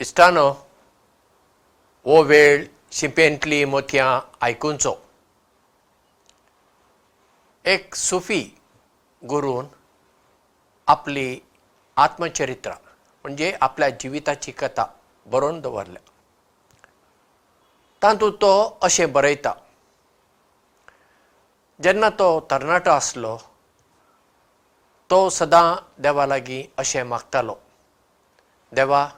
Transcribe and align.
इश्टानो 0.00 0.48
हो 2.04 2.22
वेळ 2.22 2.66
शिंपेंतली 2.92 3.64
मोतयां 3.64 4.20
आयकुचो. 4.40 4.94
एक 7.64 7.94
सुफी 7.94 8.42
गुरून 9.22 9.66
आपली 10.86 11.40
आत्मचरित्रा 11.96 12.74
म्हणजे 13.24 13.56
आपल्या 13.60 13.88
जिविताची 13.90 14.52
कथा 14.52 14.84
बरोवन 15.26 15.60
दवरल्या. 15.60 16.02
तातूंत 18.02 18.32
तो 18.32 18.78
अशें 18.82 19.12
बरयता. 19.12 19.52
जेन्ना 21.82 22.08
तो 22.08 22.40
तरणाटो 22.50 22.90
आसलो 22.90 23.36
तो 25.10 25.28
सदां 25.30 25.74
देवा 26.02 26.26
लागीं 26.26 26.62
अशें 26.78 27.02
मागतालो. 27.02 27.54
देवा 28.72 29.08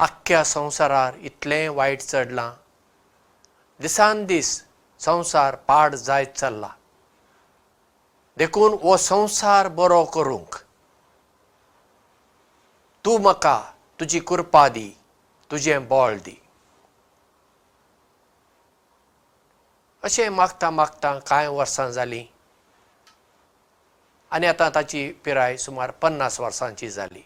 आख्ख्या 0.00 0.44
संवसारार 0.44 1.14
इतलें 1.14 1.68
वायट 1.68 2.00
चडलां. 2.00 2.52
दिसान 3.80 4.26
दीस 4.26 4.64
संवसार 4.98 5.56
पाड 5.56 5.94
जायत 5.94 6.26
चल्ला. 6.26 6.68
देखून 8.38 8.72
हो 8.72 8.96
संवसार 8.96 9.68
बरो 9.68 10.04
करूंक. 10.04 10.56
तूं 13.04 13.18
म्हाका 13.18 13.74
तुजी 13.98 14.20
कृपा 14.20 14.68
दी 14.68 14.96
तुजें 15.50 15.88
बळ 15.88 16.18
दी. 16.18 16.42
अशें 20.02 20.28
मागता 20.28 20.70
मागता 20.70 21.18
कांय 21.18 21.48
वर्सां 21.48 21.92
जालीं? 21.92 22.24
आनी 24.30 24.46
आतां 24.46 24.70
ताची 24.70 25.12
पिराय 25.24 25.56
सुमार 25.56 25.90
पन्नास 25.90 26.40
वर्सांची 26.40 26.90
जाली. 26.90 27.22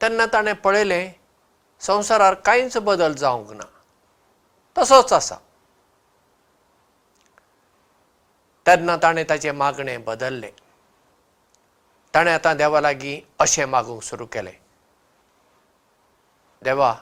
तेन्ना 0.00 0.26
ताणें 0.26 0.54
पळयलें 0.54 1.19
संवसारार 1.80 2.34
कांयच 2.34 2.76
बदल 2.76 3.14
जावंक 3.14 3.50
ना. 3.50 3.64
तसोच 4.78 5.12
आसा. 5.12 5.36
तेन्ना 8.66 8.96
ताणें 8.96 9.24
ताचें 9.28 9.52
मागणें 9.52 10.04
बदल्लें. 10.04 10.52
ताणें 12.14 12.34
आतां 12.34 12.56
देवा 12.56 12.80
लागीं 12.80 13.20
अशें 13.38 13.66
मागूंक 13.66 14.02
सुरू 14.02 14.26
केलें. 14.26 14.56
देवा 16.62 16.94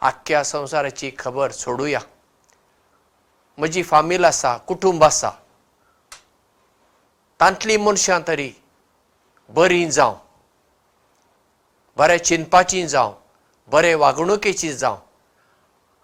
आख्ख्या 0.00 0.42
संवसाराची 0.44 1.10
खबर 1.18 1.50
सोडुया. 1.52 2.00
म्हजी 3.58 3.82
फामील 3.82 4.24
आसा 4.24 4.56
कुटूंब 4.56 5.04
आसा. 5.04 5.30
तांतलीं 7.40 7.78
मनशां 7.78 8.20
तरी 8.28 8.52
बरीं 9.48 9.90
जावं. 9.90 10.18
बरें 11.96 12.18
चिंतपाचीं 12.18 12.86
जावं 12.86 13.14
बरे 13.70 13.94
वागणुकेची 13.94 14.72
जावं. 14.72 14.98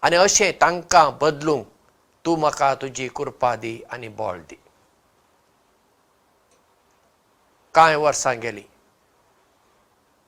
आनी 0.02 0.16
अशें 0.16 0.52
तांकां 0.60 1.10
बदलूंक 1.20 1.66
तूं 2.24 2.36
म्हाका 2.38 2.74
तुजी 2.74 3.08
कृपा 3.08 3.54
दी 3.56 3.82
आनी 3.92 4.08
बळ 4.08 4.38
दी. 4.40 4.56
कांय 7.74 7.96
वर्सां 7.96 8.40
गेलीं. 8.40 8.68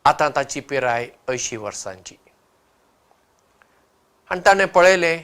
आतां 0.05 0.31
ताची 0.37 0.61
पिराय 0.61 1.09
अंयशीं 1.29 1.59
वर्सांची. 1.59 2.17
आनी 4.31 4.41
ताणें 4.47 4.67
पळयलें 4.67 5.19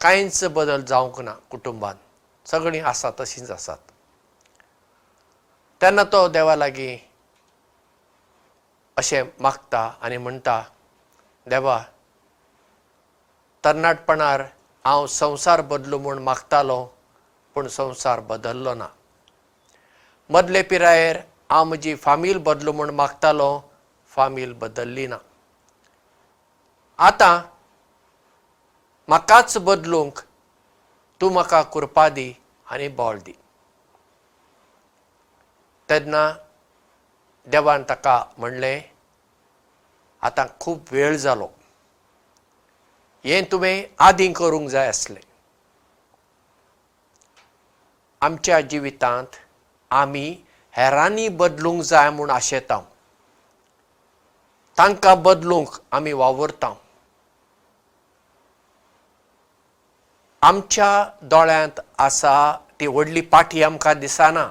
कांयच 0.00 0.44
बदल 0.44 0.82
जावंक 0.84 1.20
ना 1.20 1.32
कुटुंबांत. 1.50 1.96
सगळीं 2.46 2.82
आसा 2.82 3.10
तशींच 3.20 3.50
आसात. 3.50 3.78
तेन्ना 5.82 6.04
तो 6.04 6.28
देवा 6.28 6.56
लागीं 6.56 6.96
अशें 8.96 9.22
मागता 9.40 9.98
आनी 10.02 10.16
म्हणटा 10.16 10.62
देवा 11.48 11.78
तरणाटपणार 13.64 14.42
हांव 14.84 15.06
संवसार 15.06 15.60
बदलूं 15.70 16.00
म्हूण 16.00 16.18
मागतालो 16.22 16.84
पूण 17.54 17.66
संवसार 17.68 18.20
बदल्लो 18.20 18.74
ना. 18.74 18.86
मदले 20.30 20.62
पिरायेर 20.62 21.16
हांव 21.50 21.64
म्हजी 21.64 21.94
फामील 21.94 22.38
बदलूं 22.46 22.74
म्हूण 22.74 22.90
मागतालो 22.94 23.50
फामील 24.12 24.52
बदल्ली 24.60 25.06
ना. 25.06 25.18
आतां 26.98 27.38
म्हाकाच 29.08 29.56
बदलूंक 29.58 30.18
तूं 31.20 31.30
म्हाका 31.32 31.62
कृपा 31.74 32.08
दी 32.08 32.32
आनी 32.66 32.88
बळ 32.88 33.18
दी. 33.18 33.32
तेन्ना 35.88 36.22
देवान 37.46 37.82
ताका 37.88 38.16
म्हणलें 38.38 38.80
आतां 40.22 40.46
खूब 40.60 40.78
वेळ 40.92 41.16
जालो. 41.16 41.48
हें 43.24 43.44
तुवें 43.52 43.84
आदीं 43.98 44.32
करूंक 44.32 44.68
जाय 44.68 44.88
आसलें. 44.88 45.20
आमच्या 48.20 48.60
जिवितांत 48.60 49.36
आमी 49.90 50.44
हेरांनी 50.72 51.28
बदलूंक 51.28 51.82
जाय 51.82 52.10
म्हूण 52.10 52.30
आशेता. 52.30 52.80
तांकां 54.78 55.22
बदलूंक 55.22 55.68
आमी 55.90 56.12
वावुरता. 56.12 56.74
आमच्या 60.42 61.10
दोळ्यांत 61.22 61.80
आसा 61.98 62.58
ती 62.80 62.86
व्हडली 62.86 63.20
पाटी 63.20 63.62
आमकां 63.62 63.98
दिसना. 64.00 64.48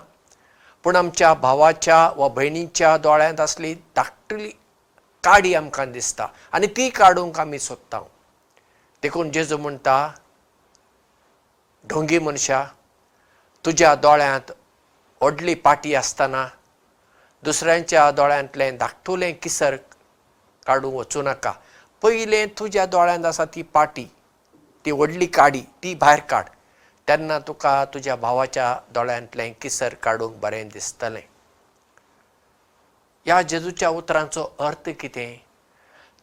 पूण 0.84 0.96
आमच्या 0.96 1.34
भावाच्या 1.34 2.12
वा 2.16 2.28
भयणीच्या 2.28 2.98
दोळ्यांत 2.98 3.40
आसली 3.40 3.74
धाकटली 3.96 4.52
काडी 5.28 5.54
आमकां 5.56 5.92
दिसता. 5.92 6.28
आनी 6.54 6.68
ती 6.78 6.90
काडूंक 6.90 7.40
आमी 7.40 7.60
सोदता. 7.60 8.00
देखून 9.04 9.32
जेजू 9.32 9.58
म्हणटा 9.58 9.98
ढोंगी 11.86 12.20
मनशा 12.20 12.64
तुज्या 13.66 13.94
दोळ्यांत 13.96 14.52
व्हडली 15.22 15.54
पाटी 15.66 15.94
आसतना 15.96 16.46
दुसऱ्यांच्या 17.44 18.10
दोळ्यांतलें 18.12 18.78
धाकटुलें 18.78 19.34
किसर 19.42 19.76
काडूंक 20.66 20.96
वचूं 20.96 21.24
नाका. 21.24 21.52
पयलें 22.02 22.46
तुज्या 22.60 22.86
दोळ्यांत 22.86 23.26
आसा 23.26 23.46
ती 23.56 23.62
पाटी 23.62 24.06
ती 24.86 24.92
व्हडली 24.92 25.26
काडी 25.26 25.62
ती 25.84 25.94
भायर 25.96 26.20
काड. 26.30 26.46
तेन्ना 27.08 27.40
तुका 27.48 27.84
तुज्या 27.94 28.16
भावाच्या 28.16 28.76
दोळ्यांतलें 28.94 29.52
किसर 29.62 29.94
काडूंक 30.04 30.40
बरें 30.42 30.68
दिसतलें 30.70 31.22
ह्या 33.28 33.42
जेजूच्या 33.42 33.90
उतरांचो 33.90 34.44
अर्थ 34.66 34.90
कितें? 35.00 35.36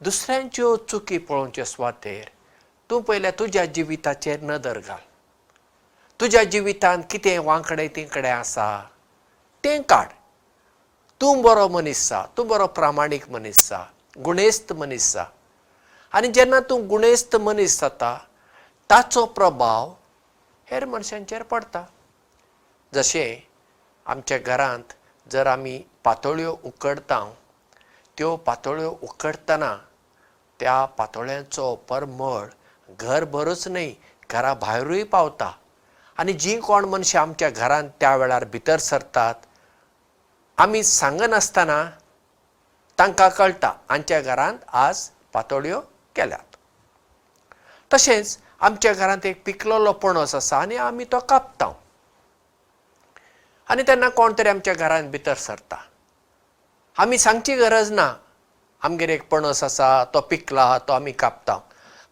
दुसऱ्यांच्यो 0.04 0.74
चुकी 0.88 1.18
पळोवचे 1.28 1.64
सुवातेर 1.64 2.28
तूं 2.90 3.00
पयलें 3.08 3.30
तुज्या 3.38 3.64
जिविताचेर 3.74 4.40
नदर 4.42 4.78
घाल. 4.78 5.00
तुज्या 6.20 6.42
जिवितांत 6.44 7.02
कितें 7.10 7.38
वांकडे 7.44 7.86
तिंकडे 7.96 8.28
आसा 8.28 8.68
तें 9.64 9.82
काड. 9.88 10.08
तूं 11.20 11.42
बरो 11.42 11.68
मनीस 11.68 12.08
जा 12.08 12.24
तूं 12.36 12.46
बरो 12.48 12.66
प्रामाणीक 12.76 13.28
मनीस 13.30 13.68
जा 13.68 13.84
गुणेस्त 14.24 14.72
मनीस 14.72 15.12
जा 15.12 15.24
आनी 16.12 16.28
जेन्ना 16.32 16.60
तूं 16.70 16.80
गुणेस्त 16.88 17.36
मनीस 17.36 17.80
जाता 17.80 18.16
ताचो 18.90 19.24
प्रभाव 19.36 19.92
हेर 20.70 20.84
मनशांचेर 20.86 21.42
पडटा 21.52 21.84
जशें 22.94 23.40
आमच्या 24.06 24.38
घरांत 24.38 24.92
जर 25.32 25.46
आमी 25.46 25.78
पातोळ्यो 26.04 26.56
उकडटा 26.64 27.20
त्यो 28.18 28.34
पातोळ्यो 28.46 28.90
उकडटना 29.02 29.76
त्या 30.60 30.84
पातोळ्यांचो 30.98 31.74
परमळ 31.88 32.46
घरभरूच 33.00 33.66
न्हय 33.68 33.92
घरा 34.30 34.52
भायरूय 34.54 35.02
पावता. 35.04 35.50
आनी 36.18 36.32
जीं 36.32 36.60
कोण 36.60 36.84
मनशां 36.88 37.22
आमच्या 37.22 37.50
घरांत 37.50 37.88
त्या 38.00 38.14
वेळार 38.16 38.44
भितर 38.52 38.78
सरतात 38.78 39.34
आमी 40.58 40.82
सांगनासतना 40.82 41.82
तांकां 42.98 43.28
कळटा 43.28 43.72
आमच्या 43.88 44.20
घरांत 44.20 44.58
आज 44.72 45.08
पातोळ्यो 45.32 45.80
केल्यात. 46.16 46.56
तशेंच 47.90 48.38
आमच्या 48.60 48.92
घरांत 48.92 49.26
एक 49.26 49.42
पिकलोलो 49.46 49.92
पणस 49.92 50.34
आसा 50.34 50.58
आनी 50.58 50.76
आमी 50.76 51.04
तो 51.12 51.18
कापता 51.28 51.72
आनी 53.74 53.82
तेन्ना 53.82 54.08
कोण 54.08 54.32
तरी 54.38 54.48
आमच्या 54.48 54.72
घरांत 54.74 55.10
भितर 55.10 55.34
सरता. 55.34 55.76
आमी 56.96 57.16
सांगची 57.18 57.54
गरज 57.56 57.90
ना. 57.92 58.06
आमगेर 58.82 59.10
एक 59.10 59.22
पणस 59.28 59.62
आसा 59.64 59.88
तो 60.14 60.20
पिकला 60.30 60.66
तो 60.88 60.92
आमी 60.92 61.12
कापता. 61.12 61.58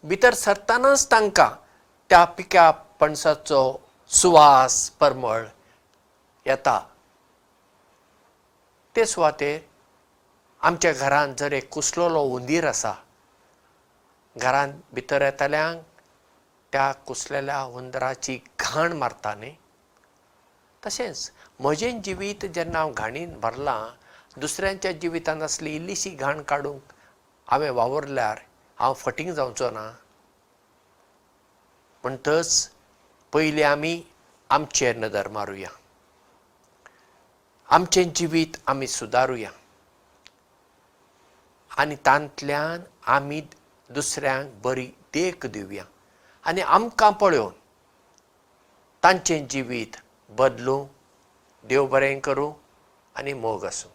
भितर 0.05 0.35
सरतानाच 0.35 1.07
तांकां 1.11 1.49
त्या 2.11 2.25
पिक्या 2.25 2.71
पणसाचो 2.71 3.63
सुवास 4.11 4.91
परमळ 4.91 5.45
येता. 6.47 6.79
ते 8.97 9.07
सुवातेर 9.07 9.59
आमच्या 10.61 10.93
घरांत 10.93 11.35
जर 11.39 11.53
एक 11.53 11.69
कुसलोलो 11.71 12.25
हुंदीर 12.29 12.67
आसा 12.69 12.93
घरांत 14.37 14.75
भितर 14.93 15.23
येतल्यांक 15.23 15.83
त्या 16.73 16.93
कुसलेल्या 17.07 17.59
हुंदराची 17.59 18.39
घाण 18.61 18.93
मारता 18.93 19.35
न्ही 19.35 19.55
तशेंच 20.87 21.31
म्हजें 21.61 22.03
जिवीत 22.03 22.45
जेन्ना 22.55 22.79
हांव 22.79 22.93
घाणीन 22.93 23.41
भरलां 23.41 24.41
दुसऱ्यांच्या 24.41 24.93
जिवितांत 24.93 25.43
आसली 25.43 25.75
इल्लीशी 25.77 26.11
घाण 26.11 26.43
काडूंक 26.43 26.93
हांवें 27.51 27.71
वावरल्यार 27.71 28.39
हांव 28.79 28.95
फटींग 28.95 29.33
जावचो 29.33 29.71
ना. 29.71 29.91
म्हणटच 32.03 32.71
पयलीं 33.33 33.65
आमी 33.65 34.03
आमचेर 34.51 34.97
नदर 34.97 35.29
मारुया. 35.29 35.69
आमचें 37.69 38.11
जिवीत 38.17 38.57
आमी 38.67 38.87
सुदारुया. 38.87 39.51
आनी 41.79 41.97
तांतल्यान 41.97 42.81
आमी 43.07 43.41
दुसऱ्यांक 43.91 44.51
बरी 44.65 44.87
देख 44.87 45.47
दिवया. 45.47 45.85
आनी 46.45 46.61
आमकां 46.61 47.13
पळोवन 47.13 47.53
तांचें 49.03 49.47
जिवीत 49.51 49.97
बदलूं 50.31 50.87
देव 51.67 51.87
बरें 51.87 52.21
करूं 52.21 52.53
आनी 53.17 53.35
मोग 53.35 53.65
आसूं 53.67 53.91